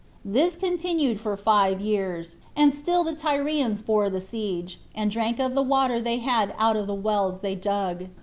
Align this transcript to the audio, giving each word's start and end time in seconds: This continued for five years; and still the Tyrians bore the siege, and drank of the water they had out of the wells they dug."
This 0.25 0.55
continued 0.55 1.19
for 1.19 1.37
five 1.37 1.79
years; 1.79 2.37
and 2.55 2.73
still 2.73 3.03
the 3.03 3.13
Tyrians 3.13 3.83
bore 3.83 4.09
the 4.09 4.19
siege, 4.19 4.79
and 4.95 5.11
drank 5.11 5.37
of 5.39 5.53
the 5.53 5.61
water 5.61 5.99
they 6.01 6.17
had 6.17 6.55
out 6.57 6.75
of 6.75 6.87
the 6.87 6.95
wells 6.95 7.41
they 7.41 7.53
dug." 7.53 8.07